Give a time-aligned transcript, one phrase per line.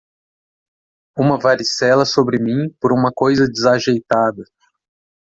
[1.15, 4.43] Uma varicela sobre mim por uma coisa desajeitada.